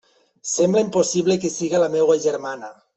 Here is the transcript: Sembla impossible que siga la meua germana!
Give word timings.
Sembla 0.51 0.83
impossible 0.87 1.37
que 1.45 1.55
siga 1.59 1.85
la 1.87 1.95
meua 1.99 2.21
germana! 2.29 2.77